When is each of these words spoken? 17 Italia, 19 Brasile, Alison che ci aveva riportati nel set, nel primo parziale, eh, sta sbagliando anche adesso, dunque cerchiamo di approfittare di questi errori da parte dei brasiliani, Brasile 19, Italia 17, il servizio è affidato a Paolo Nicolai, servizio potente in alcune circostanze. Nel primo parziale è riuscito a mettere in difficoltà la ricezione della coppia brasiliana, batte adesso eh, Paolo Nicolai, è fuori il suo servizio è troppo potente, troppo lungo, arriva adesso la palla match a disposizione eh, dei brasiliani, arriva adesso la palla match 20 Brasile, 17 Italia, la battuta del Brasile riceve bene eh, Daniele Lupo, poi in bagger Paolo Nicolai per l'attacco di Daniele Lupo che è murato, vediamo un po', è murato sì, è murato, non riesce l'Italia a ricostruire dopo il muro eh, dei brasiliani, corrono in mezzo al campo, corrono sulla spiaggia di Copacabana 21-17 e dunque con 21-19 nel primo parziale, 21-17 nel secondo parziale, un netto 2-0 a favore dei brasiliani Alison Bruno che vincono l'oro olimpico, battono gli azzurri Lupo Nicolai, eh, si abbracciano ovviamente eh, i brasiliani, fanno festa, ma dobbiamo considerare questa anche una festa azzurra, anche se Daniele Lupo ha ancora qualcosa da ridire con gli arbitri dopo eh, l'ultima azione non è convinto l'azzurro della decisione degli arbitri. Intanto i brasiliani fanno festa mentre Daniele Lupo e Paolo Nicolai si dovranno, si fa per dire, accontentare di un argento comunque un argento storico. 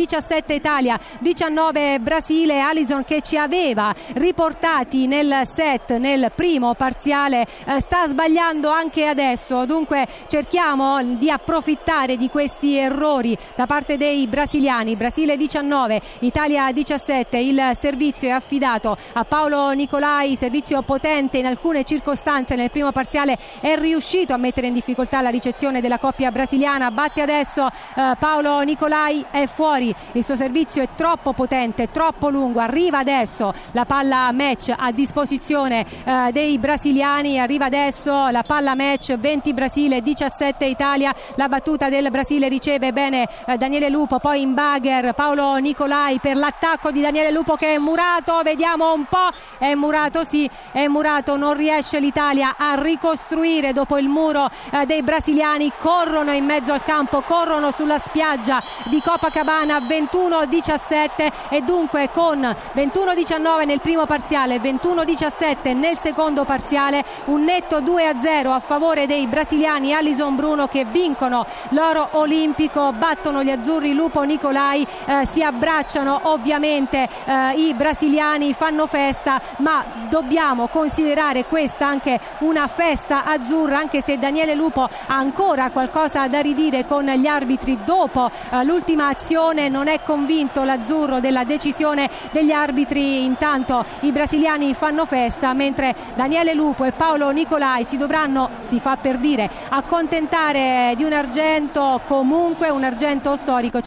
17 0.00 0.54
Italia, 0.54 0.98
19 1.18 1.98
Brasile, 1.98 2.60
Alison 2.60 3.04
che 3.04 3.20
ci 3.20 3.36
aveva 3.36 3.94
riportati 4.14 5.06
nel 5.06 5.42
set, 5.44 5.90
nel 5.98 6.32
primo 6.34 6.72
parziale, 6.72 7.46
eh, 7.66 7.80
sta 7.82 8.08
sbagliando 8.08 8.70
anche 8.70 9.04
adesso, 9.04 9.66
dunque 9.66 10.08
cerchiamo 10.26 11.02
di 11.02 11.30
approfittare 11.30 12.16
di 12.16 12.30
questi 12.30 12.78
errori 12.78 13.36
da 13.54 13.66
parte 13.66 13.98
dei 13.98 14.26
brasiliani, 14.26 14.96
Brasile 14.96 15.36
19, 15.36 16.00
Italia 16.20 16.72
17, 16.72 17.36
il 17.36 17.76
servizio 17.78 18.28
è 18.28 18.32
affidato 18.32 18.96
a 19.12 19.24
Paolo 19.24 19.70
Nicolai, 19.72 20.34
servizio 20.36 20.80
potente 20.80 21.36
in 21.36 21.44
alcune 21.44 21.84
circostanze. 21.84 22.54
Nel 22.54 22.70
primo 22.70 22.90
parziale 22.90 23.36
è 23.60 23.76
riuscito 23.76 24.32
a 24.32 24.38
mettere 24.38 24.68
in 24.68 24.72
difficoltà 24.72 25.20
la 25.20 25.28
ricezione 25.28 25.82
della 25.82 25.98
coppia 25.98 26.30
brasiliana, 26.30 26.90
batte 26.90 27.20
adesso 27.20 27.66
eh, 27.66 28.14
Paolo 28.18 28.60
Nicolai, 28.60 29.22
è 29.30 29.44
fuori 29.46 29.88
il 30.12 30.24
suo 30.24 30.36
servizio 30.36 30.82
è 30.82 30.88
troppo 30.94 31.32
potente, 31.32 31.90
troppo 31.90 32.28
lungo, 32.28 32.60
arriva 32.60 32.98
adesso 32.98 33.52
la 33.72 33.84
palla 33.84 34.30
match 34.32 34.72
a 34.76 34.90
disposizione 34.92 35.84
eh, 36.04 36.30
dei 36.32 36.58
brasiliani, 36.58 37.38
arriva 37.38 37.66
adesso 37.66 38.28
la 38.28 38.42
palla 38.42 38.74
match 38.74 39.16
20 39.16 39.54
Brasile, 39.54 40.02
17 40.02 40.64
Italia, 40.64 41.14
la 41.34 41.48
battuta 41.48 41.88
del 41.88 42.10
Brasile 42.10 42.48
riceve 42.48 42.92
bene 42.92 43.28
eh, 43.46 43.56
Daniele 43.56 43.88
Lupo, 43.88 44.18
poi 44.18 44.42
in 44.42 44.54
bagger 44.54 45.12
Paolo 45.14 45.56
Nicolai 45.56 46.18
per 46.18 46.36
l'attacco 46.36 46.90
di 46.90 47.00
Daniele 47.00 47.30
Lupo 47.30 47.56
che 47.56 47.74
è 47.74 47.78
murato, 47.78 48.40
vediamo 48.42 48.92
un 48.92 49.04
po', 49.04 49.30
è 49.58 49.74
murato 49.74 50.24
sì, 50.24 50.48
è 50.72 50.86
murato, 50.86 51.36
non 51.36 51.54
riesce 51.54 52.00
l'Italia 52.00 52.54
a 52.56 52.74
ricostruire 52.80 53.72
dopo 53.72 53.98
il 53.98 54.08
muro 54.08 54.48
eh, 54.70 54.86
dei 54.86 55.02
brasiliani, 55.02 55.72
corrono 55.78 56.32
in 56.32 56.44
mezzo 56.44 56.72
al 56.72 56.82
campo, 56.82 57.20
corrono 57.20 57.70
sulla 57.70 57.98
spiaggia 57.98 58.62
di 58.84 59.00
Copacabana 59.02 59.79
21-17 59.80 61.32
e 61.48 61.62
dunque 61.62 62.10
con 62.12 62.40
21-19 62.74 63.64
nel 63.64 63.80
primo 63.80 64.06
parziale, 64.06 64.58
21-17 64.58 65.76
nel 65.76 65.98
secondo 65.98 66.44
parziale, 66.44 67.04
un 67.26 67.44
netto 67.44 67.80
2-0 67.80 68.48
a 68.48 68.60
favore 68.60 69.06
dei 69.06 69.26
brasiliani 69.26 69.92
Alison 69.92 70.36
Bruno 70.36 70.66
che 70.66 70.84
vincono 70.84 71.46
l'oro 71.70 72.08
olimpico, 72.12 72.92
battono 72.92 73.42
gli 73.42 73.50
azzurri 73.50 73.94
Lupo 73.94 74.22
Nicolai, 74.22 74.86
eh, 75.06 75.26
si 75.32 75.42
abbracciano 75.42 76.20
ovviamente 76.24 77.08
eh, 77.24 77.52
i 77.56 77.74
brasiliani, 77.74 78.52
fanno 78.52 78.86
festa, 78.86 79.40
ma 79.58 79.84
dobbiamo 80.08 80.66
considerare 80.66 81.44
questa 81.44 81.86
anche 81.86 82.20
una 82.38 82.66
festa 82.66 83.24
azzurra, 83.24 83.78
anche 83.78 84.02
se 84.02 84.18
Daniele 84.18 84.54
Lupo 84.54 84.82
ha 84.82 85.16
ancora 85.16 85.70
qualcosa 85.70 86.26
da 86.28 86.40
ridire 86.40 86.86
con 86.86 87.04
gli 87.04 87.26
arbitri 87.26 87.78
dopo 87.84 88.30
eh, 88.50 88.64
l'ultima 88.64 89.08
azione 89.08 89.68
non 89.70 89.88
è 89.88 90.00
convinto 90.04 90.64
l'azzurro 90.64 91.20
della 91.20 91.44
decisione 91.44 92.10
degli 92.32 92.50
arbitri. 92.50 93.24
Intanto 93.24 93.84
i 94.00 94.12
brasiliani 94.12 94.74
fanno 94.74 95.06
festa 95.06 95.54
mentre 95.54 95.94
Daniele 96.14 96.52
Lupo 96.52 96.84
e 96.84 96.92
Paolo 96.92 97.30
Nicolai 97.30 97.84
si 97.84 97.96
dovranno, 97.96 98.50
si 98.66 98.78
fa 98.80 98.96
per 98.96 99.16
dire, 99.16 99.48
accontentare 99.68 100.94
di 100.96 101.04
un 101.04 101.12
argento 101.12 102.00
comunque 102.06 102.68
un 102.68 102.84
argento 102.84 103.36
storico. 103.36 103.78